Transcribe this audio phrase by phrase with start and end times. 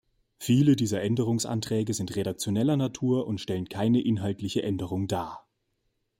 [0.39, 5.47] Viele dieser Änderungsanträge sind redaktioneller Natur und stellen keine inhaltliche Änderung dar.